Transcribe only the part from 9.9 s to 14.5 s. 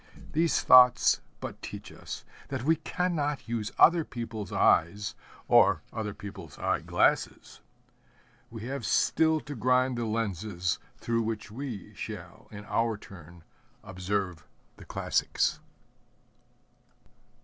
the lenses through which we shall, in our turn, observe